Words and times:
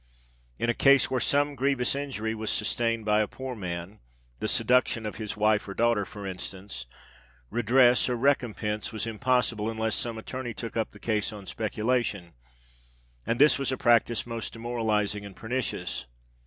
In 0.57 0.67
a 0.67 0.73
case 0.73 1.11
where 1.11 1.19
some 1.19 1.53
grievous 1.53 1.93
injury 1.93 2.33
was 2.33 2.49
sustained 2.49 3.05
by 3.05 3.19
a 3.21 3.27
poor 3.27 3.55
man—the 3.55 4.47
seduction 4.47 5.05
of 5.05 5.17
his 5.17 5.37
wife 5.37 5.67
or 5.67 5.75
daughter, 5.75 6.05
for 6.05 6.25
instance—redress 6.25 8.09
or 8.09 8.15
recompense 8.15 8.91
was 8.91 9.05
impossible, 9.05 9.69
unless 9.69 9.93
some 9.95 10.17
attorney 10.17 10.55
took 10.55 10.75
up 10.75 10.89
the 10.89 10.97
case 10.99 11.31
on 11.31 11.45
speculation; 11.45 12.33
and 13.27 13.37
this 13.39 13.59
was 13.59 13.71
a 13.71 13.77
practice 13.77 14.25
most 14.25 14.53
demoralising 14.53 15.23
and 15.23 15.35
pernicious. 15.35 16.07